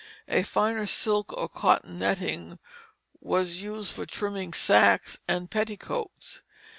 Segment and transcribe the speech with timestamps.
[0.27, 2.57] A finer silk or cotton netting
[3.19, 6.41] was used for trimming sacks and petticoats.